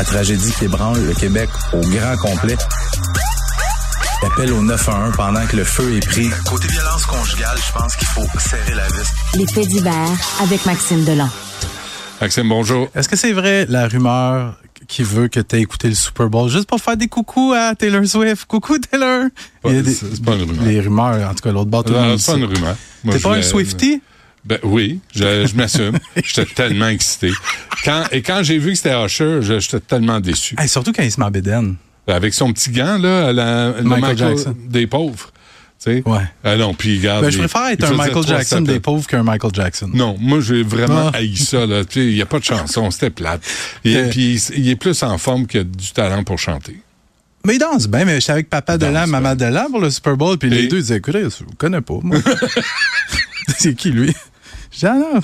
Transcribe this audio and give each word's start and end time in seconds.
La 0.00 0.06
tragédie 0.06 0.50
qui 0.52 0.64
ébranle 0.64 0.98
le 1.04 1.12
Québec 1.12 1.50
au 1.74 1.80
grand 1.80 2.16
complet. 2.16 2.56
Appel 4.22 4.50
au 4.50 4.62
911 4.62 5.12
pendant 5.14 5.46
que 5.46 5.56
le 5.56 5.64
feu 5.64 5.94
est 5.94 6.00
pris. 6.00 6.30
Côté 6.48 6.68
violence 6.68 7.04
conjugale, 7.04 7.58
je 7.58 7.78
pense 7.78 7.96
qu'il 7.96 8.08
faut 8.08 8.24
serrer 8.38 8.76
la 8.76 8.86
vis. 8.86 9.12
Les 9.34 9.46
faits 9.46 9.68
divers 9.68 10.08
avec 10.40 10.64
Maxime 10.64 11.04
Delan. 11.04 11.28
Maxime, 12.18 12.48
bonjour. 12.48 12.88
Est-ce 12.94 13.10
que 13.10 13.16
c'est 13.16 13.34
vrai 13.34 13.66
la 13.68 13.88
rumeur 13.88 14.54
qui 14.88 15.02
veut 15.02 15.28
que 15.28 15.40
tu 15.40 15.56
aies 15.56 15.60
écouté 15.60 15.88
le 15.88 15.94
Super 15.94 16.30
Bowl 16.30 16.48
juste 16.48 16.66
pour 16.66 16.80
faire 16.80 16.96
des 16.96 17.08
coucous 17.08 17.52
à 17.52 17.74
Taylor 17.74 18.02
Swift? 18.06 18.46
Coucou 18.46 18.78
Taylor! 18.78 19.24
C'est 19.62 20.24
pas 20.24 20.32
une 20.32 20.44
rumeur. 20.44 20.64
Les 20.64 20.80
rumeurs, 20.80 21.30
en 21.30 21.34
tout 21.34 21.42
cas, 21.42 21.52
l'autre 21.52 21.68
bord, 21.68 21.84
tout 21.84 21.92
le 21.92 22.00
monde 22.00 22.18
c'est 22.18 22.32
pas 22.32 22.38
une 22.38 22.46
rumeur. 22.46 22.76
T'es 23.10 23.18
pas 23.18 23.34
un 23.34 23.42
Swifty? 23.42 24.00
Ben 24.44 24.58
oui, 24.62 25.00
je, 25.14 25.46
je 25.46 25.54
m'assume. 25.54 25.98
J'étais 26.24 26.46
tellement 26.46 26.88
excité. 26.88 27.30
Quand, 27.84 28.04
et 28.10 28.22
quand 28.22 28.42
j'ai 28.42 28.58
vu 28.58 28.70
que 28.70 28.76
c'était 28.76 28.94
Usher, 29.04 29.40
j'étais 29.42 29.80
tellement 29.80 30.18
déçu. 30.20 30.54
Hey, 30.58 30.68
surtout 30.68 30.92
quand 30.92 31.02
il 31.02 31.12
se 31.12 31.20
met 31.20 31.26
en 31.26 31.30
bédaine. 31.30 31.76
Avec 32.08 32.32
son 32.34 32.52
petit 32.52 32.70
gant, 32.70 32.98
là, 32.98 33.28
à 33.28 33.32
la, 33.32 33.72
le 33.78 33.82
Michael 33.84 34.18
Jackson. 34.18 34.56
des 34.66 34.86
pauvres. 34.86 35.30
Tu 35.82 35.92
sais? 35.92 36.02
Ouais. 36.04 36.22
Ah 36.44 36.56
non, 36.56 36.74
puis 36.74 36.98
regarde. 36.98 37.24
Ben, 37.24 37.30
je 37.30 37.38
préfère 37.38 37.68
être 37.68 37.84
un 37.84 37.94
Michael 37.94 38.26
Jackson 38.26 38.60
des 38.62 38.80
pauvres 38.80 39.06
qu'un 39.06 39.22
Michael 39.22 39.52
Jackson. 39.54 39.90
Non, 39.94 40.16
moi, 40.20 40.40
j'ai 40.40 40.62
vraiment 40.62 41.10
Ah. 41.14 41.18
haï 41.18 41.36
ça. 41.36 41.64
là. 41.66 41.82
Il 41.94 42.14
n'y 42.14 42.20
a 42.22 42.26
pas 42.26 42.38
de 42.38 42.44
chanson, 42.44 42.90
c'était 42.90 43.10
plate. 43.10 43.42
Et 43.84 43.96
Euh. 43.96 44.08
puis, 44.10 44.36
il 44.56 44.68
est 44.68 44.76
plus 44.76 45.02
en 45.02 45.16
forme 45.18 45.46
que 45.46 45.58
du 45.58 45.92
talent 45.92 46.24
pour 46.24 46.38
chanter. 46.38 46.80
Mais 47.46 47.54
il 47.54 47.58
danse 47.58 47.88
bien, 47.88 48.04
mais 48.04 48.20
j'étais 48.20 48.32
avec 48.32 48.50
Papa 48.50 48.76
Delan, 48.76 49.06
Maman 49.06 49.34
Delan 49.34 49.68
pour 49.70 49.80
le 49.80 49.88
Super 49.88 50.14
Bowl, 50.16 50.36
puis 50.36 50.50
les 50.50 50.66
deux 50.68 50.80
disaient, 50.80 50.96
écoutez, 50.98 51.22
je 51.22 51.44
vous 51.44 51.54
connais 51.56 51.80
pas, 51.80 51.94
moi. 52.02 52.18
c'est 53.58 53.74
qui, 53.74 53.90
lui? 53.90 54.14
Ah 54.84 54.94
non. 54.94 55.20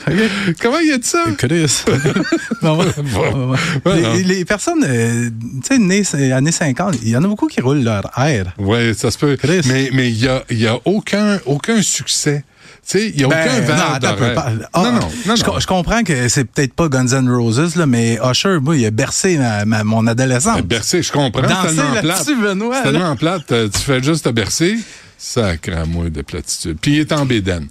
Comment 0.61 0.79
il 0.81 0.93
a 0.93 0.99
dit 0.99 1.07
ça? 1.07 1.25
Chris. 1.39 1.83
Non, 2.63 2.79
ouais. 2.79 2.87
Ouais, 2.87 3.33
ouais. 3.35 3.57
Ouais, 3.85 4.01
non. 4.01 4.15
les, 4.15 4.25
les 4.25 4.45
personnes, 4.45 4.83
euh, 4.85 5.29
tu 5.63 5.67
sais, 5.69 5.79
nées 5.79 6.03
euh, 6.15 6.37
années 6.37 6.51
50, 6.51 6.97
il 7.03 7.11
y 7.11 7.17
en 7.17 7.23
a 7.23 7.29
beaucoup 7.29 7.47
qui 7.47 7.61
roulent 7.61 7.83
leur 7.85 8.11
air. 8.19 8.53
Oui, 8.59 8.93
ça 8.95 9.11
se 9.11 9.19
peut. 9.19 9.37
Chris. 9.37 9.61
Mais 9.67 9.91
mais 9.93 10.09
il 10.11 10.19
y 10.19 10.27
a, 10.27 10.43
y 10.51 10.67
a 10.67 10.77
aucun, 10.85 11.39
aucun 11.47 11.81
succès. 11.83 12.45
Tu 12.89 12.99
sais, 12.99 13.09
il 13.11 13.17
n'y 13.17 13.23
a 13.25 13.27
aucun 13.29 13.37
Ben, 13.45 13.61
non, 13.61 13.67
verre 13.67 13.91
attends 13.95 14.09
un 14.09 14.13
peu. 14.15 14.19
d'oreille. 14.21 14.35
Par- 14.35 14.51
Ah, 14.73 14.83
non, 14.83 14.93
non, 14.93 15.01
non, 15.27 15.37
je, 15.37 15.45
non. 15.45 15.61
je 15.61 15.67
comprends 15.67 16.03
que 16.03 16.29
c'est 16.29 16.45
peut-être 16.45 16.73
pas 16.75 16.89
Guns 16.89 17.07
N' 17.13 17.29
Roses, 17.29 17.77
là, 17.77 17.87
mais 17.87 18.19
Usher, 18.25 18.59
moi, 18.61 18.77
il 18.77 18.85
a 18.87 18.91
bercé 18.91 19.37
ma- 19.39 19.65
ma- 19.65 19.85
mon 19.85 20.07
adolescence. 20.09 20.57
Ben, 20.57 20.63
Bercé, 20.67 21.03
je 21.03 21.13
comprends. 21.13 21.43
c'est 21.69 21.75
tellement 21.77 22.01
plate. 22.01 22.27
Benoît, 22.41 22.83
tellement 22.83 23.17
plate. 23.17 23.53
euh, 23.53 23.69
Tu 23.69 23.81
fais 23.81 24.03
juste 24.03 24.25
te 24.25 24.31
bercer. 24.31 24.77
Sacré 25.19 25.73
à 25.75 25.85
moi 25.85 26.11
de 26.11 26.23
platitude. 26.23 26.79
Puis 26.81 26.95
il 26.95 27.01
est 27.01 27.13
en 27.13 27.25
bédaine. 27.27 27.69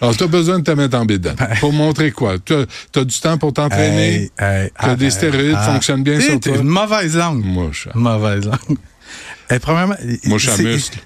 Alors, 0.00 0.16
tu 0.16 0.24
as 0.24 0.28
besoin 0.28 0.58
de 0.58 0.64
te 0.64 0.70
mettre 0.70 0.96
en 0.96 1.04
bédaine. 1.04 1.36
Pour 1.60 1.72
montrer 1.72 2.10
quoi? 2.10 2.38
Tu 2.38 2.54
as, 2.54 3.04
du 3.04 3.20
temps 3.20 3.38
pour 3.38 3.52
t'entraîner? 3.52 4.30
Hey, 4.38 4.64
hey, 4.64 4.70
Que 4.70 4.74
ah, 4.78 4.96
des 4.96 5.10
stéroïdes 5.10 5.56
ah. 5.56 5.72
fonctionnent 5.72 6.02
bien 6.02 6.20
sur 6.20 6.40
toi? 6.40 6.56
Une 6.56 6.62
mauvaise 6.64 7.16
langue. 7.16 7.44
Moi, 7.44 7.70
je 7.72 7.88
Mauvaise 7.94 8.44
langue. 8.46 8.78
Eh, 9.50 9.58
premièrement, 9.58 9.96
moi, 10.24 10.38
je 10.38 10.50
suis 10.50 10.62
à 10.62 10.64
muscle. 10.64 10.98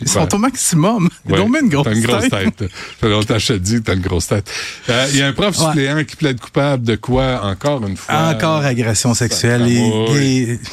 Ils 0.00 0.08
sont 0.08 0.20
Ouais. 0.20 0.34
au 0.34 0.38
maximum. 0.38 1.08
Ils 1.26 1.32
Ouais, 1.32 1.40
ont 1.40 1.46
une 1.58 1.68
grosse 1.70 1.84
T'as 1.86 1.94
une 1.94 2.02
grosse 2.02 2.28
tête. 2.28 2.56
tête. 2.56 2.68
Ça 2.70 2.76
fait 3.00 3.08
longtemps 3.08 3.34
que 3.34 3.40
je 3.40 3.46
te 3.54 3.58
dis 3.58 3.74
que 3.76 3.78
t'as 3.80 3.94
une 3.94 4.02
grosse 4.02 4.26
tête. 4.26 4.50
Euh, 4.90 5.06
Il 5.10 5.16
y 5.18 5.22
a 5.22 5.28
un 5.28 5.32
prof 5.32 5.58
Ouais. 5.58 5.64
suppléant 5.64 6.04
qui 6.04 6.16
plaide 6.16 6.38
coupable 6.38 6.84
de 6.84 6.96
quoi, 6.96 7.40
encore 7.44 7.86
une 7.86 7.96
fois? 7.96 8.14
Encore 8.28 8.62
agression 8.64 9.14
sexuelle. 9.14 9.62
Les, 9.64 9.76
Sacramouille. 9.76 10.18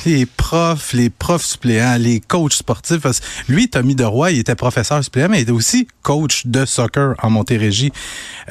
les, 0.05 0.17
les 0.17 0.25
profs, 0.25 0.91
les 0.91 1.09
profs 1.09 1.45
suppléants, 1.45 1.95
les 1.97 2.19
coachs 2.19 2.51
sportifs. 2.53 2.99
Lui, 3.47 3.69
Tommy 3.69 3.95
Deroy, 3.95 4.31
il 4.31 4.39
était 4.39 4.55
professeur 4.55 5.01
suppléant, 5.03 5.29
mais 5.29 5.39
il 5.39 5.43
était 5.43 5.51
aussi 5.51 5.87
coach 6.01 6.45
de 6.45 6.65
soccer 6.65 7.15
en 7.23 7.29
Montérégie. 7.29 7.93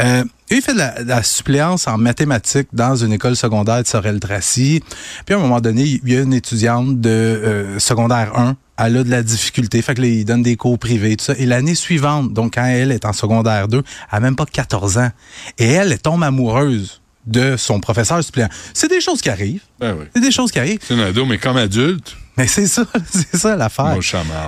Euh, 0.00 0.24
il 0.50 0.62
fait 0.62 0.72
de 0.72 0.78
la, 0.78 1.02
de 1.02 1.08
la 1.08 1.22
suppléance 1.22 1.86
en 1.86 1.98
mathématiques 1.98 2.68
dans 2.72 2.96
une 2.96 3.12
école 3.12 3.36
secondaire 3.36 3.82
de 3.82 3.86
Sorel-Tracy. 3.88 4.82
Puis 5.26 5.34
à 5.34 5.38
un 5.38 5.40
moment 5.40 5.60
donné, 5.60 5.82
il 6.02 6.12
y 6.12 6.16
a 6.16 6.20
une 6.20 6.32
étudiante 6.34 7.00
de 7.00 7.08
euh, 7.10 7.78
secondaire 7.78 8.38
1 8.38 8.56
elle 8.78 8.96
a 8.96 9.04
de 9.04 9.10
la 9.10 9.22
difficulté. 9.22 9.82
Fait 9.82 9.94
que 9.94 10.00
là, 10.00 10.08
il 10.08 10.24
donne 10.24 10.42
des 10.42 10.56
cours 10.56 10.78
privés, 10.78 11.16
tout 11.16 11.24
ça. 11.24 11.34
Et 11.38 11.46
l'année 11.46 11.74
suivante, 11.74 12.32
donc 12.32 12.54
quand 12.54 12.64
elle 12.64 12.92
est 12.92 13.04
en 13.04 13.12
secondaire 13.12 13.68
2, 13.68 13.78
elle 13.78 13.84
a 14.10 14.20
même 14.20 14.36
pas 14.36 14.46
14 14.46 14.98
ans. 14.98 15.10
Et 15.58 15.66
elle, 15.66 15.92
elle 15.92 15.98
tombe 16.00 16.22
amoureuse 16.22 17.00
de 17.26 17.56
son 17.56 17.80
professeur 17.80 18.22
suppléant. 18.24 18.48
C'est 18.74 18.88
des 18.88 19.00
choses 19.00 19.20
qui 19.20 19.30
arrivent. 19.30 19.62
Ben 19.78 19.96
oui. 19.98 20.06
C'est 20.14 20.22
des 20.22 20.32
choses 20.32 20.50
qui 20.50 20.58
arrivent. 20.58 20.80
C'est 20.82 20.94
un 20.94 21.00
ado, 21.00 21.24
mais 21.24 21.38
comme 21.38 21.56
adulte, 21.56 22.16
Mais 22.36 22.46
c'est 22.46 22.66
ça, 22.66 22.84
c'est 23.10 23.36
ça 23.36 23.56
l'affaire. 23.56 23.94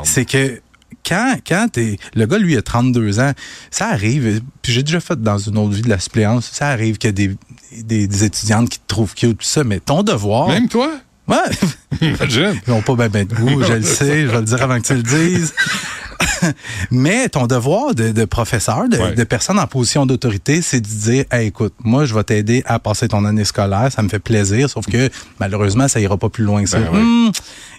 C'est 0.04 0.24
que 0.24 0.60
quand, 1.06 1.36
quand 1.46 1.68
t'es. 1.72 1.98
Le 2.14 2.26
gars, 2.26 2.38
lui, 2.38 2.56
a 2.56 2.62
32 2.62 3.20
ans, 3.20 3.32
ça 3.70 3.88
arrive. 3.88 4.40
Puis 4.62 4.72
j'ai 4.72 4.82
déjà 4.82 5.00
fait 5.00 5.20
dans 5.20 5.38
une 5.38 5.58
autre 5.58 5.74
vie 5.74 5.82
de 5.82 5.88
la 5.88 5.98
suppléance. 5.98 6.50
Ça 6.52 6.68
arrive 6.68 6.98
qu'il 6.98 7.08
y 7.08 7.10
a 7.10 7.12
des, 7.12 7.36
des, 7.82 8.08
des 8.08 8.24
étudiantes 8.24 8.68
qui 8.70 8.78
te 8.78 8.86
trouvent 8.86 9.14
cute, 9.14 9.38
tout 9.38 9.44
ça. 9.46 9.64
Mais 9.64 9.80
ton 9.80 10.02
devoir. 10.02 10.48
Même 10.48 10.68
toi? 10.68 10.90
Ouais. 11.28 11.36
Imagine. 12.02 12.60
Ils 12.66 12.70
n'ont 12.70 12.82
pas 12.82 12.94
bien 12.96 13.08
ben 13.08 13.26
de 13.26 13.34
goût, 13.34 13.62
je 13.62 13.72
le 13.74 13.82
sais, 13.98 14.22
je 14.22 14.26
vais 14.28 14.38
le 14.38 14.42
dire 14.44 14.62
avant 14.62 14.78
que 14.80 14.86
tu 14.86 14.94
le 14.94 15.02
dises. 15.02 15.54
Mais 16.90 17.28
ton 17.28 17.46
devoir 17.46 17.94
de, 17.94 18.12
de 18.12 18.24
professeur, 18.24 18.88
de, 18.88 18.98
Ouais. 18.98 19.14
de 19.14 19.24
personne 19.24 19.58
en 19.58 19.66
position 19.66 20.04
d'autorité, 20.06 20.60
c'est 20.62 20.80
de 20.80 20.86
dire 20.86 21.24
Hey, 21.30 21.48
écoute, 21.48 21.72
moi, 21.82 22.04
je 22.04 22.14
vais 22.14 22.22
t'aider 22.24 22.62
à 22.66 22.78
passer 22.78 23.08
ton 23.08 23.24
année 23.24 23.44
scolaire, 23.44 23.90
ça 23.90 24.02
me 24.02 24.08
fait 24.08 24.18
plaisir, 24.18 24.68
sauf 24.68 24.86
que 24.86 25.08
malheureusement, 25.40 25.88
ça 25.88 26.00
ira 26.00 26.16
pas 26.18 26.28
plus 26.28 26.44
loin 26.44 26.62
que 26.62 26.68
ça. 26.68 26.78
Ben 26.78 26.88
oui. 26.92 26.98
Hum, 27.00 27.32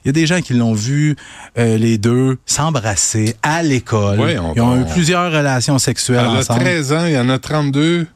Il 0.03 0.07
y 0.07 0.09
a 0.09 0.11
des 0.13 0.25
gens 0.25 0.41
qui 0.41 0.53
l'ont 0.53 0.73
vu, 0.73 1.15
euh, 1.57 1.77
les 1.77 1.97
deux, 1.97 2.37
s'embrasser 2.45 3.35
à 3.43 3.61
l'école. 3.63 4.19
Ils 4.55 4.61
ont 4.61 4.81
eu 4.81 4.85
plusieurs 4.85 5.31
relations 5.31 5.77
sexuelles 5.77 6.25
Elle 6.29 6.37
a 6.37 6.39
ensemble. 6.39 6.61
13 6.61 6.93
ans, 6.93 7.05
il 7.05 7.13
y 7.13 7.19
en 7.19 7.29
a 7.29 7.37
32. 7.39 8.07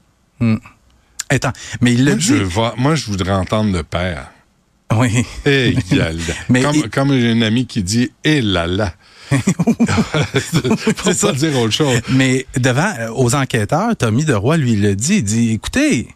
Attends, 1.30 1.54
mais 1.82 1.94
il 1.94 2.20
je, 2.20 2.34
voir- 2.36 2.74
moi, 2.78 2.96
je 2.96 3.06
voudrais 3.06 3.34
entendre 3.34 3.72
le 3.72 3.84
père. 3.84 4.32
Oui. 4.96 5.26
Yalda. 5.92 6.34
Mais 6.50 6.62
comme, 6.64 6.76
il- 6.76 6.90
comme 6.90 7.12
j'ai 7.12 7.32
une 7.32 7.44
amie 7.44 7.66
qui 7.68 7.84
dit 7.84 8.12
Eh 8.24 8.42
là 8.42 8.66
là. 8.68 8.94
Faut 10.96 11.14
ça. 11.14 11.28
pas 11.28 11.34
dire 11.34 11.58
autre 11.60 11.74
chose. 11.74 12.02
Mais 12.10 12.46
devant, 12.58 12.92
euh, 13.00 13.10
aux 13.14 13.36
enquêteurs, 13.36 13.96
Tommy 13.96 14.26
Deroy, 14.26 14.58
lui, 14.58 14.74
il 14.74 14.82
l'a 14.82 14.96
dit. 14.96 15.18
Il 15.18 15.24
dit, 15.24 15.52
écoutez, 15.52 16.08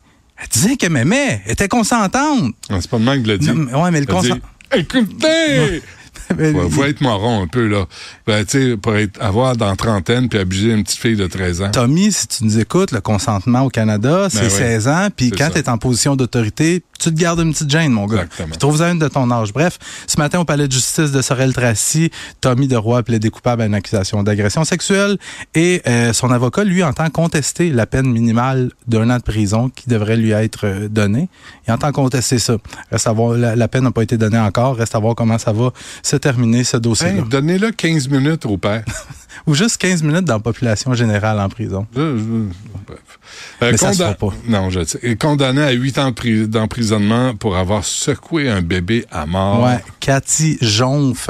elle 0.42 0.48
disait 0.50 0.76
qu'elle 0.78 0.92
m'aimait, 0.92 1.42
elle 1.46 1.52
était 1.52 1.68
consentante. 1.68 2.56
Non, 2.70 2.82
C'est 2.82 2.90
pas 2.90 2.98
le 2.98 3.04
même 3.06 3.22
qui 3.24 3.30
l'a 3.30 3.38
dit. 3.38 3.52
Non, 3.52 3.56
mais- 3.92 3.92
le 3.92 3.98
Elle 3.98 4.06
dit, 4.06 4.08
consent- 4.08 4.40
Écoutez! 4.76 5.82
Mais- 6.38 6.52
Faut, 6.54 6.70
faut 6.70 6.84
être 6.86 7.02
moron 7.02 7.44
un 7.44 7.48
peu, 7.48 7.68
là. 7.68 7.86
Ben, 8.26 8.46
tu 8.46 8.72
sais, 8.72 8.78
pour 8.78 8.96
être, 8.96 9.22
avoir 9.22 9.56
dans 9.58 9.76
trentaine 9.76 10.30
puis 10.30 10.40
abuser 10.40 10.72
une 10.72 10.84
petite 10.84 11.00
fille 11.00 11.16
de 11.16 11.28
13 11.28 11.62
ans. 11.62 11.70
Tommy, 11.72 12.12
si 12.12 12.28
tu 12.28 12.46
nous 12.46 12.60
écoutes, 12.60 12.92
le 12.92 13.02
consentement 13.02 13.62
au 13.64 13.70
Canada, 13.70 14.28
c'est 14.32 14.40
Ben 14.40 14.46
oui. 14.46 14.52
16 14.58 14.88
ans. 14.88 15.08
Puis 15.16 15.32
quand 15.32 15.50
tu 15.52 15.60
es 15.60 15.70
en 15.70 15.78
position 15.78 16.16
d'autorité, 16.16 16.82
tu 17.00 17.14
te 17.14 17.20
gardes 17.20 17.40
une 17.40 17.52
petite 17.52 17.70
gêne, 17.70 17.92
mon 17.92 18.06
gars. 18.06 18.24
Exactement. 18.24 18.56
Trouve-en 18.58 18.92
une 18.94 19.00
de 19.00 19.08
ton 19.08 19.30
âge. 19.32 19.52
Bref, 19.54 19.78
ce 20.08 20.18
matin, 20.18 20.40
au 20.40 20.46
palais 20.46 20.68
de 20.68 20.72
justice 20.72 21.12
de 21.12 21.22
Sorel-Tracy, 21.22 22.12
Tommy 22.42 22.68
Deroy 22.68 23.00
a 23.00 23.04
plaidé 23.04 23.30
coupable 23.30 23.62
à 23.62 23.66
une 23.66 23.74
accusation 23.76 24.24
d'agression 24.24 24.64
sexuelle. 24.64 25.18
Et 25.54 25.82
euh, 25.88 26.14
son 26.14 26.32
avocat, 26.32 26.64
lui, 26.64 26.84
entend 26.84 27.10
contester 27.10 27.70
la 27.72 27.86
peine 27.86 28.08
minimale 28.10 28.72
d'un 28.88 29.10
an 29.10 29.18
de 29.18 29.22
prison 29.24 29.70
qui 29.70 29.90
devrait 29.90 30.18
lui 30.18 30.32
être 30.32 30.66
euh, 30.66 30.88
donnée. 30.88 31.30
Il 31.68 31.74
entend 31.74 31.92
contester 31.92 32.40
ça. 32.40 32.58
Reste 32.92 33.08
à 33.08 33.12
voir, 33.12 33.34
la, 33.38 33.56
la 33.56 33.68
peine 33.68 33.84
n'a 33.84 33.92
pas 33.92 34.04
été 34.04 34.18
donnée 34.18 34.40
encore. 34.40 34.78
Reste 34.78 34.96
à 34.96 35.00
voir 35.00 35.16
comment 35.16 35.38
ça 35.38 35.52
va 35.52 35.72
se 36.02 36.16
terminer, 36.16 36.64
ce 36.64 36.78
dossier-là. 36.78 37.14
Hey, 37.16 37.24
Donnez-le 37.30 37.72
15 37.72 38.08
minutes 38.10 38.46
au 38.46 38.58
père. 38.58 38.84
Ou 39.48 39.56
juste 39.56 39.78
15 39.78 40.04
minutes 40.04 40.26
dans 40.26 40.36
la 40.36 40.40
population 40.40 40.94
générale 40.94 41.40
en 41.40 41.50
prison. 41.50 41.86
Je- 41.96 42.18
je- 42.18 42.73
Mais 43.72 43.78
ça 43.78 43.94
se 43.94 43.98
conda- 44.00 44.14
fera 44.16 44.30
pas. 44.30 44.36
Non, 44.48 44.70
je 44.70 44.84
sais. 44.84 45.16
Condamné 45.18 45.62
à 45.62 45.72
8 45.72 45.98
ans 45.98 46.10
de 46.10 46.16
pri- 46.16 46.48
d'emprisonnement 46.48 47.36
pour 47.36 47.56
avoir 47.58 47.84
secoué 47.84 48.50
un 48.50 48.62
bébé 48.62 49.06
à 49.12 49.26
mort. 49.26 49.64
Ouais, 49.64 49.80
Cathy 50.00 50.58
Jonf, 50.62 51.30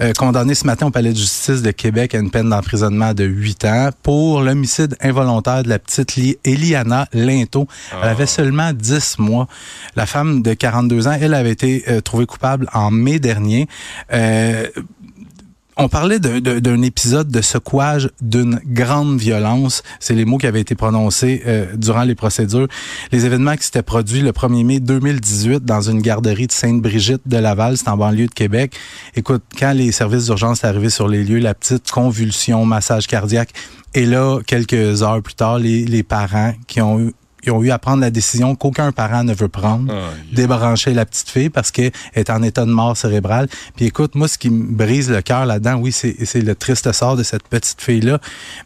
euh, 0.00 0.12
condamnée 0.14 0.54
ce 0.54 0.66
matin 0.66 0.86
au 0.86 0.90
palais 0.90 1.12
de 1.12 1.16
justice 1.18 1.62
de 1.62 1.70
Québec 1.70 2.14
à 2.14 2.18
une 2.18 2.30
peine 2.30 2.48
d'emprisonnement 2.50 3.12
de 3.14 3.24
8 3.24 3.64
ans 3.64 3.90
pour 4.02 4.40
l'homicide 4.42 4.96
involontaire 5.00 5.62
de 5.62 5.68
la 5.68 5.78
petite 5.78 6.16
Li- 6.16 6.38
Eliana 6.44 7.08
Linto. 7.12 7.66
Elle 8.02 8.08
avait 8.08 8.26
seulement 8.26 8.72
10 8.72 9.18
mois. 9.18 9.48
La 9.96 10.06
femme 10.06 10.42
de 10.42 10.54
42 10.54 11.08
ans, 11.08 11.16
elle 11.20 11.34
avait 11.34 11.50
été 11.52 11.84
euh, 11.88 12.00
trouvée 12.00 12.26
coupable 12.26 12.68
en 12.72 12.90
mai 12.90 13.18
dernier. 13.18 13.68
Euh, 14.12 14.66
on 15.76 15.88
parlait 15.88 16.18
d'un- 16.18 16.82
épisode 16.82 17.28
de 17.28 17.40
secouage 17.42 18.10
d'une 18.20 18.60
grande 18.66 19.18
violence. 19.18 19.82
C'est 20.00 20.14
les 20.14 20.24
mots 20.24 20.38
qui 20.38 20.46
avaient 20.46 20.60
été 20.60 20.74
prononcés 20.74 21.42
euh, 21.46 21.66
durant 21.76 22.02
les 22.04 22.14
procédures. 22.14 22.68
Les 23.12 23.26
événements 23.26 23.56
qui 23.56 23.64
s'étaient 23.64 23.82
produits 23.82 24.20
le 24.20 24.32
1er 24.32 24.64
mai 24.64 24.80
2018 24.80 25.64
dans 25.64 25.82
une 25.82 26.00
garderie 26.00 26.46
de 26.46 26.52
Sainte-Brigitte 26.52 27.22
de 27.26 27.36
Laval, 27.36 27.76
c'est 27.76 27.88
en 27.88 27.96
banlieue 27.96 28.26
de 28.26 28.34
Québec. 28.34 28.74
Écoute, 29.16 29.42
quand 29.58 29.72
les 29.72 29.92
services 29.92 30.26
d'urgence 30.26 30.60
sont 30.60 30.66
arrivés 30.66 30.90
sur 30.90 31.08
les 31.08 31.24
lieux, 31.24 31.38
la 31.40 31.54
petite 31.54 31.90
convulsion, 31.90 32.64
massage 32.64 33.06
cardiaque. 33.06 33.50
Et 33.94 34.06
là, 34.06 34.40
quelques 34.46 35.02
heures 35.02 35.22
plus 35.22 35.34
tard, 35.34 35.58
les, 35.58 35.84
les 35.84 36.02
parents 36.02 36.52
qui 36.66 36.80
ont 36.80 37.00
eu 37.00 37.12
qui 37.46 37.52
ont 37.52 37.62
eu 37.62 37.70
à 37.70 37.78
prendre 37.78 38.00
la 38.00 38.10
décision 38.10 38.56
qu'aucun 38.56 38.90
parent 38.90 39.22
ne 39.22 39.32
veut 39.32 39.46
prendre, 39.46 39.94
débrancher 40.32 40.92
la 40.94 41.06
petite 41.06 41.28
fille 41.30 41.48
parce 41.48 41.70
qu'elle 41.70 41.92
est 42.16 42.28
en 42.28 42.42
état 42.42 42.64
de 42.64 42.72
mort 42.72 42.96
cérébrale. 42.96 43.46
Puis 43.76 43.84
écoute, 43.84 44.16
moi, 44.16 44.26
ce 44.26 44.36
qui 44.36 44.50
me 44.50 44.64
brise 44.74 45.08
le 45.12 45.22
cœur 45.22 45.46
là-dedans, 45.46 45.76
oui, 45.76 45.92
c'est 45.92 46.42
le 46.42 46.54
triste 46.56 46.90
sort 46.90 47.14
de 47.16 47.22
cette 47.22 47.46
petite 47.46 47.80
fille-là. 47.80 48.18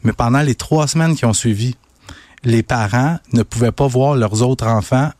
Mais 0.02 0.14
pendant 0.14 0.40
les 0.40 0.54
trois 0.54 0.86
semaines 0.88 1.14
qui 1.14 1.26
ont 1.26 1.34
suivi, 1.34 1.76
les 2.42 2.62
parents 2.62 3.18
ne 3.34 3.42
pouvaient 3.42 3.70
pas 3.70 3.86
voir 3.86 4.16
leurs 4.16 4.40
autres 4.42 4.66
enfants 4.66 5.10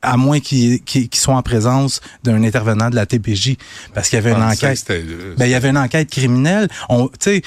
à 0.00 0.16
moins 0.16 0.38
qu'ils 0.38 0.80
soient 1.12 1.34
en 1.34 1.42
présence 1.42 2.00
d'un 2.22 2.44
intervenant 2.44 2.88
de 2.88 2.94
la 2.94 3.04
TPJ, 3.06 3.56
parce 3.94 4.08
qu'il 4.08 4.16
y 4.18 4.20
avait 4.20 4.30
une 4.30 4.42
Ah, 4.42 4.50
enquête. 4.52 4.84
euh, 4.90 5.34
Ben, 5.36 5.46
il 5.46 5.50
y 5.50 5.54
avait 5.54 5.70
une 5.70 5.78
enquête 5.78 6.08
criminelle. 6.08 6.68
On, 6.88 7.08
tu 7.08 7.14
sais, 7.18 7.42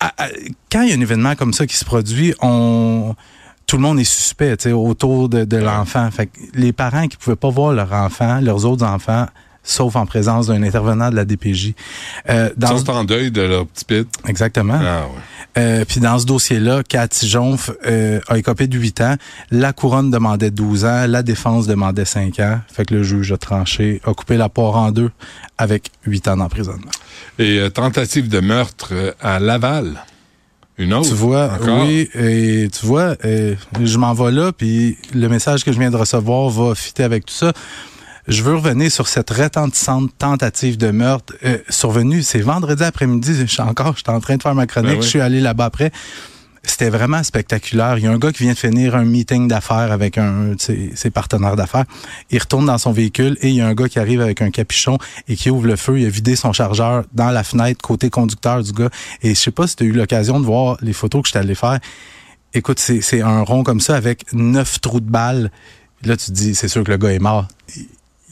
à- 0.00 0.14
à- 0.24 0.28
quand 0.72 0.80
il 0.80 0.88
y 0.88 0.92
a 0.92 0.96
un 0.96 1.00
événement 1.02 1.34
comme 1.34 1.52
ça 1.52 1.66
qui 1.66 1.76
se 1.76 1.84
produit, 1.84 2.32
on 2.40 3.14
tout 3.66 3.76
le 3.76 3.82
monde 3.82 3.98
est 3.98 4.04
suspect, 4.04 4.56
autour 4.72 5.28
de, 5.28 5.44
de 5.44 5.56
l'enfant. 5.56 6.08
Fait 6.10 6.26
que 6.26 6.38
les 6.54 6.72
parents 6.72 7.08
qui 7.08 7.16
pouvaient 7.16 7.36
pas 7.36 7.50
voir 7.50 7.72
leur 7.72 7.92
enfant, 7.92 8.40
leurs 8.40 8.64
autres 8.64 8.84
enfants, 8.86 9.26
sauf 9.64 9.96
en 9.96 10.06
présence 10.06 10.46
d'un 10.46 10.62
intervenant 10.62 11.10
de 11.10 11.16
la 11.16 11.24
DPJ. 11.24 11.74
Euh, 12.28 12.50
Ils 12.56 12.60
dans 12.60 12.78
sont 12.78 12.90
en 12.90 13.02
deuil 13.04 13.32
de 13.32 13.42
leur 13.42 13.66
petit 13.66 13.84
pit. 13.84 14.08
exactement. 14.28 14.78
Ah, 14.80 15.06
ouais. 15.06 15.20
Euh, 15.58 15.84
puis 15.88 16.00
dans 16.00 16.18
ce 16.18 16.26
dossier-là, 16.26 16.82
Cathy 16.86 17.26
Jonf 17.28 17.70
euh, 17.86 18.20
a 18.28 18.38
écopé 18.38 18.68
de 18.68 18.78
8 18.78 19.00
ans. 19.00 19.14
La 19.50 19.72
couronne 19.72 20.10
demandait 20.10 20.50
12 20.52 20.84
ans. 20.84 21.06
La 21.08 21.22
défense 21.24 21.66
demandait 21.66 22.04
5 22.04 22.38
ans. 22.40 22.60
Fait 22.72 22.84
que 22.84 22.94
le 22.94 23.02
juge 23.02 23.32
a 23.32 23.38
tranché, 23.38 24.00
a 24.04 24.12
coupé 24.14 24.36
la 24.36 24.48
poire 24.50 24.76
en 24.76 24.92
deux 24.92 25.10
avec 25.58 25.90
8 26.06 26.28
ans 26.28 26.36
d'emprisonnement. 26.36 26.90
Et 27.38 27.58
euh, 27.58 27.70
tentative 27.70 28.28
de 28.28 28.38
meurtre 28.40 28.92
à 29.20 29.40
Laval. 29.40 30.04
Une 30.78 30.92
autre? 30.92 31.08
Tu 31.08 31.14
vois, 31.14 31.52
Encore? 31.54 31.84
oui, 31.84 32.08
et 32.14 32.68
tu 32.68 32.84
vois, 32.86 33.16
je 33.22 33.98
m'en 33.98 34.12
vais 34.12 34.30
là, 34.30 34.52
puis 34.52 34.98
le 35.14 35.28
message 35.28 35.64
que 35.64 35.72
je 35.72 35.78
viens 35.78 35.90
de 35.90 35.96
recevoir 35.96 36.50
va 36.50 36.74
fitter 36.74 37.02
avec 37.02 37.24
tout 37.26 37.34
ça. 37.34 37.52
Je 38.28 38.42
veux 38.42 38.56
revenir 38.56 38.90
sur 38.90 39.06
cette 39.06 39.30
retentissante 39.30 40.10
tentative 40.18 40.76
de 40.76 40.90
meurtre 40.90 41.34
euh, 41.44 41.58
survenue. 41.68 42.22
C'est 42.22 42.40
vendredi 42.40 42.82
après-midi. 42.82 43.34
Je 43.36 43.46
suis 43.46 43.62
encore, 43.62 43.96
j'étais 43.96 44.10
en 44.10 44.18
train 44.20 44.36
de 44.36 44.42
faire 44.42 44.54
ma 44.54 44.66
chronique. 44.66 44.90
Ben 44.90 44.96
oui. 44.96 45.02
Je 45.04 45.08
suis 45.08 45.20
allé 45.20 45.40
là-bas 45.40 45.66
après. 45.66 45.92
C'était 46.68 46.90
vraiment 46.90 47.22
spectaculaire. 47.22 47.96
Il 47.96 48.04
y 48.04 48.06
a 48.08 48.10
un 48.10 48.18
gars 48.18 48.32
qui 48.32 48.42
vient 48.42 48.52
de 48.52 48.58
finir 48.58 48.96
un 48.96 49.04
meeting 49.04 49.46
d'affaires 49.46 49.92
avec 49.92 50.18
un 50.18 50.54
ses, 50.58 51.10
partenaires 51.10 51.54
d'affaires. 51.54 51.84
Il 52.30 52.38
retourne 52.38 52.66
dans 52.66 52.76
son 52.76 52.90
véhicule 52.90 53.38
et 53.40 53.48
il 53.48 53.54
y 53.54 53.60
a 53.60 53.68
un 53.68 53.74
gars 53.74 53.88
qui 53.88 54.00
arrive 54.00 54.20
avec 54.20 54.42
un 54.42 54.50
capuchon 54.50 54.98
et 55.28 55.36
qui 55.36 55.48
ouvre 55.48 55.68
le 55.68 55.76
feu. 55.76 56.00
Il 56.00 56.06
a 56.06 56.08
vidé 56.08 56.34
son 56.34 56.52
chargeur 56.52 57.04
dans 57.12 57.30
la 57.30 57.44
fenêtre 57.44 57.80
côté 57.80 58.10
conducteur 58.10 58.64
du 58.64 58.72
gars. 58.72 58.90
Et 59.22 59.30
je 59.30 59.40
sais 59.40 59.52
pas 59.52 59.68
si 59.68 59.76
tu 59.76 59.84
as 59.84 59.86
eu 59.86 59.92
l'occasion 59.92 60.40
de 60.40 60.44
voir 60.44 60.76
les 60.82 60.92
photos 60.92 61.22
que 61.22 61.28
je 61.28 61.38
allé 61.38 61.54
faire. 61.54 61.78
Écoute, 62.52 62.80
c'est 62.80 63.20
un 63.22 63.42
rond 63.42 63.62
comme 63.62 63.80
ça 63.80 63.94
avec 63.94 64.32
neuf 64.32 64.80
trous 64.80 65.00
de 65.00 65.08
balles. 65.08 65.52
Là, 66.02 66.16
tu 66.16 66.26
te 66.26 66.32
dis, 66.32 66.54
c'est 66.54 66.68
sûr 66.68 66.82
que 66.82 66.90
le 66.90 66.96
gars 66.96 67.12
est 67.12 67.20
mort. 67.20 67.46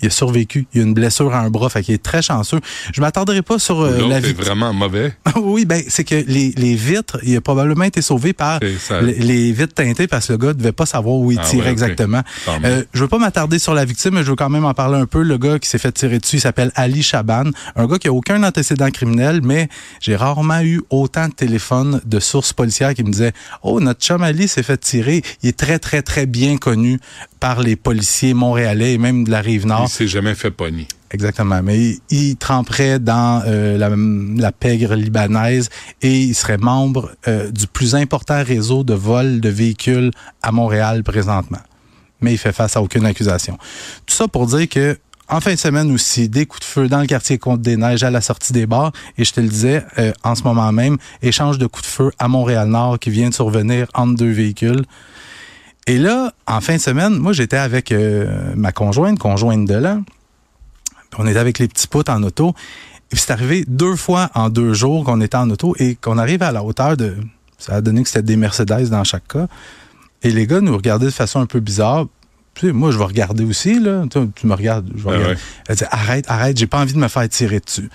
Il- 0.03 0.07
a 0.09 0.11
survécu. 0.11 0.67
Il 0.75 0.81
a 0.81 0.85
une 0.85 0.95
blessure 0.95 1.35
à 1.35 1.41
un 1.41 1.51
bras, 1.51 1.69
fait 1.71 1.83
qu'il 1.83 1.95
est 1.95 2.03
très 2.03 2.21
chanceux. 2.23 2.61
Je 2.93 3.01
m'attendrai 3.01 3.43
pas 3.43 3.59
sur 3.59 3.81
euh, 3.81 4.07
la 4.09 4.19
est 4.19 4.21
vie. 4.21 4.33
vraiment 4.33 4.73
mauvais. 4.73 5.15
oui, 5.37 5.65
ben 5.65 5.83
c'est 5.89 6.05
que 6.05 6.15
les, 6.15 6.53
les 6.57 6.75
vitres, 6.75 7.19
il 7.23 7.37
a 7.37 7.41
probablement 7.41 7.85
été 7.85 8.03
sauvé 8.03 8.33
par 8.33 8.61
ça. 8.79 9.01
les, 9.01 9.15
les 9.15 9.53
vitres 9.53 9.75
teintées 9.75 10.07
parce 10.07 10.27
que 10.29 10.33
le 10.33 10.39
gars 10.39 10.53
devait 10.53 10.73
pas 10.73 10.87
savoir 10.87 11.17
où 11.17 11.33
il 11.33 11.39
Ah 11.41 11.45
tirait 11.45 11.67
ouais, 11.67 11.71
exactement. 11.73 12.23
Euh, 12.65 12.85
je 12.93 13.01
veux 13.01 13.09
pas 13.09 13.19
m'attarder 13.19 13.59
sur 13.59 13.73
la 13.75 13.85
victime, 13.85 14.15
mais 14.15 14.23
je 14.25 14.31
veux 14.31 14.37
quand 14.37 14.51
même 14.51 14.65
en 14.65 14.75
parler 14.75 14.99
un 14.99 15.07
peu. 15.07 15.23
Le 15.23 15.39
gars 15.39 15.59
qui 15.59 15.69
s'est 15.69 15.79
fait 15.79 15.93
tirer 15.93 16.19
dessus, 16.19 16.37
il 16.37 16.41
s'appelle 16.41 16.71
Ali 16.75 17.03
Chaban, 17.03 17.45
un 17.77 17.87
gars 17.87 17.99
qui 17.99 18.09
a 18.09 18.13
aucun 18.13 18.43
antécédent 18.43 18.91
criminel, 18.91 19.41
mais 19.43 19.69
j'ai 20.01 20.17
rarement 20.17 20.61
eu 20.61 20.83
autant 20.91 21.29
de 21.29 21.33
téléphones 21.35 22.01
de 22.05 22.21
sources 22.21 22.53
policières 22.53 22.95
qui 22.95 23.05
me 23.05 23.11
disaient 23.11 23.33
"Oh, 23.63 23.81
notre 23.81 24.01
chum 24.01 24.23
Ali 24.23 24.49
s'est 24.49 24.63
fait 24.63 24.77
tirer, 24.79 25.23
il 25.43 25.49
est 25.51 25.57
très 25.57 25.79
très 25.79 26.03
très 26.03 26.27
bien 26.27 26.57
connu 26.59 26.99
par 27.41 27.61
les 27.61 27.77
policiers 27.77 28.35
montréalais 28.35 28.95
et 28.95 28.99
même 28.99 29.25
de 29.25 29.31
la 29.31 29.41
rive 29.41 29.67
nord." 29.67 29.84
Il 29.85 29.91
s'est 29.91 30.09
jamais 30.09 30.35
fait 30.35 30.51
pogner. 30.51 30.87
Exactement. 31.11 31.63
Mais 31.63 31.79
il, 31.79 32.01
il 32.11 32.37
tremperait 32.37 32.99
dans 32.99 33.43
euh, 33.47 33.79
la, 33.79 33.91
la 34.41 34.53
pègre 34.53 34.95
libanaise 34.95 35.69
et 36.03 36.21
il 36.21 36.35
serait 36.35 36.59
membre 36.59 37.13
euh, 37.29 37.51
du 37.51 37.67
plus 37.67 37.95
important 37.95 38.43
réseau 38.43 38.85
de 38.85 38.95
vol 38.95 39.41
de 39.41 39.49
véhicules 39.49 40.11
à 40.43 40.53
Montréal 40.53 41.05
présentement. 41.05 41.61
Mais 42.21 42.33
il 42.33 42.39
fait 42.39 42.53
face 42.53 42.77
à 42.77 42.83
aucune 42.83 43.07
accusation. 43.07 43.59
Tout 44.07 44.15
ça 44.15 44.29
pour 44.29 44.47
dire 44.47 44.69
que 44.69 44.99
en 45.29 45.41
fin 45.41 45.53
de 45.55 45.59
semaine 45.59 45.91
aussi, 45.91 46.29
des 46.29 46.45
coups 46.45 46.61
de 46.61 46.67
feu 46.67 46.89
dans 46.89 47.01
le 47.01 47.07
quartier 47.07 47.39
Côte-des-Neiges 47.39 48.03
à 48.03 48.11
la 48.11 48.21
sortie 48.21 48.53
des 48.53 48.67
bars. 48.67 48.93
Et 49.17 49.25
je 49.25 49.33
te 49.33 49.41
le 49.41 49.49
disais, 49.49 49.83
euh, 49.99 50.13
en 50.23 50.35
ce 50.35 50.43
moment 50.43 50.71
même, 50.71 50.99
échange 51.23 51.57
de 51.57 51.67
coups 51.67 51.87
de 51.87 51.91
feu 51.91 52.11
à 52.19 52.29
Montréal-Nord 52.29 52.99
qui 52.99 53.11
vient 53.11 53.31
de 53.31 53.35
survenir 53.35 53.87
entre 53.95 54.17
deux 54.17 54.31
véhicules. 54.31 54.85
Et 55.87 55.99
là, 55.99 56.33
en 56.47 56.61
fin 56.61 56.77
de 56.77 56.81
semaine, 56.81 57.15
moi, 57.19 57.33
j'étais 57.33 57.57
avec 57.59 57.93
euh, 57.93 58.53
ma 58.57 58.73
conjointe, 58.73 59.19
conjointe 59.19 59.67
de 59.67 59.75
l'an. 59.75 60.03
On 61.19 61.27
était 61.27 61.39
avec 61.39 61.59
les 61.59 61.69
petits 61.69 61.87
poutres 61.87 62.11
en 62.11 62.23
auto. 62.23 62.55
Et 63.11 63.17
puis 63.17 63.21
c'est 63.21 63.33
arrivé 63.33 63.65
deux 63.69 63.95
fois 63.97 64.31
en 64.35 64.49
deux 64.49 64.73
jours 64.73 65.05
qu'on 65.05 65.21
était 65.21 65.37
en 65.37 65.49
auto 65.51 65.75
et 65.79 65.95
qu'on 65.97 66.19
arrive 66.19 66.43
à 66.43 66.53
la 66.53 66.65
hauteur 66.65 66.97
de... 66.97 67.17
Ça 67.59 67.75
a 67.75 67.81
donné 67.81 68.03
que 68.03 68.09
c'était 68.09 68.23
des 68.23 68.37
Mercedes 68.37 68.89
dans 68.91 69.05
chaque 69.05 69.29
cas. 69.29 69.47
Et 70.23 70.31
les 70.31 70.47
gars 70.47 70.61
nous 70.61 70.75
regardaient 70.77 71.07
de 71.07 71.11
façon 71.11 71.41
un 71.41 71.47
peu 71.47 71.61
bizarre. 71.61 72.07
Tu 72.55 72.67
sais, 72.69 72.73
moi, 72.73 72.91
je 72.91 72.99
vais 72.99 73.05
regarder 73.05 73.45
aussi, 73.45 73.79
là. 73.79 74.05
Tu, 74.11 74.19
tu 74.35 74.47
me 74.47 74.55
regardes, 74.55 74.89
je 74.97 75.03
vais 75.05 75.11
Ah 75.11 75.13
regarder. 75.13 75.35
ouais. 75.35 75.41
Elle 75.69 75.77
dit, 75.77 75.85
arrête, 75.91 76.25
arrête, 76.29 76.57
j'ai 76.57 76.67
pas 76.67 76.81
envie 76.81 76.95
de 76.95 76.99
me 76.99 77.09
faire 77.09 77.29
tirer 77.29 77.61
dessus. 77.61 77.91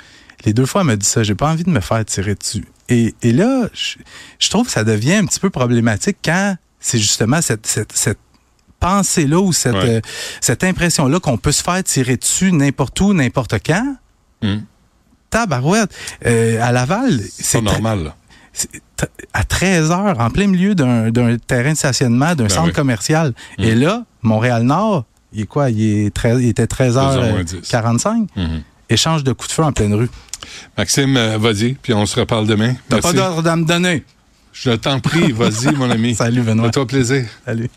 Les 0.45 0.53
deux 0.53 0.65
fois, 0.65 0.81
elle 0.81 0.87
m'a 0.87 0.95
dit 0.95 1.05
ça, 1.05 1.23
j'ai 1.23 1.35
pas 1.35 1.51
envie 1.51 1.63
de 1.63 1.69
me 1.69 1.79
faire 1.81 2.05
tirer 2.05 2.35
dessus. 2.35 2.65
Et, 2.87 3.13
et 3.21 3.31
là, 3.33 3.67
je, 3.73 3.95
je 4.37 4.49
trouve 4.49 4.67
que 4.67 4.71
ça 4.71 4.83
devient 4.83 5.15
un 5.15 5.25
petit 5.25 5.39
peu 5.39 5.49
problématique 5.49 6.17
quand 6.23 6.55
c'est 6.79 6.97
justement 6.99 7.41
cette, 7.41 7.65
cette, 7.67 7.91
cette 7.93 8.19
pensée-là 8.79 9.39
ou 9.39 9.51
cette, 9.53 9.73
Ouais. 9.75 9.95
euh, 9.97 10.01
cette 10.41 10.63
impression-là 10.63 11.19
qu'on 11.19 11.37
peut 11.37 11.51
se 11.51 11.61
faire 11.63 11.83
tirer 11.83 12.15
dessus 12.17 12.51
n'importe 12.51 12.99
où, 13.01 13.13
n'importe 13.13 13.55
quand? 13.65 13.95
Hum. 14.41 14.63
Tabarouette. 15.29 15.91
Euh, 16.25 16.59
à 16.61 16.71
Laval, 16.71 17.19
C'est 17.29 17.61
normal. 17.61 18.13
à 19.33 19.43
13 19.43 19.91
heures, 19.91 20.19
en 20.19 20.29
plein 20.29 20.47
milieu 20.47 20.73
d'un 20.75 21.11
terrain 21.37 21.73
de 21.73 21.77
stationnement, 21.77 22.35
d'un 22.35 22.45
Ben 22.45 22.49
centre 22.49 22.67
oui. 22.69 22.73
commercial. 22.73 23.33
Mm. 23.57 23.63
Et 23.63 23.75
là, 23.75 24.05
Montréal-Nord, 24.23 25.05
il 25.33 25.41
est 25.41 25.45
quoi? 25.45 25.69
Il, 25.69 25.83
est 26.05 26.13
très- 26.13 26.41
il 26.41 26.47
était 26.49 26.65
13h45. 26.65 28.27
10. 28.35 28.41
Mhm. 28.41 28.61
Échange 28.89 29.23
de 29.23 29.31
coups 29.33 29.49
de 29.49 29.53
feu 29.53 29.63
en 29.63 29.71
pleine 29.71 29.93
rue. 29.93 30.09
Maxime, 30.77 31.15
euh, 31.15 31.37
vas-y, 31.37 31.73
puis 31.73 31.93
on 31.93 32.05
se 32.07 32.19
reparle 32.19 32.47
demain. 32.47 32.73
T'as 32.89 33.01
pas 33.01 33.13
d'ordre 33.13 33.47
à 33.47 33.55
me 33.55 33.65
donner. 33.65 34.03
Je 34.53 34.71
t'en 34.71 34.99
prie, 34.99 35.31
vas-y, 35.31 35.73
mon 35.75 35.89
ami. 35.89 36.15
Salut, 36.15 36.41
Benoît. 36.41 36.65
Fais-toi 36.65 36.87
plaisir. 36.87 37.25
Salut. 37.45 37.69